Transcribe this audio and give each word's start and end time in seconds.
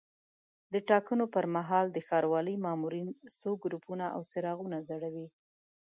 د 0.73 0.75
ټاکنو 0.89 1.25
پر 1.33 1.45
مهال 1.55 1.85
د 1.91 1.97
ښاروالۍ 2.07 2.55
مامورین 2.65 3.07
څو 3.39 3.51
ګروپونه 3.63 4.05
او 4.15 4.21
څراغونه 4.31 4.77
ځړوي. 4.89 5.27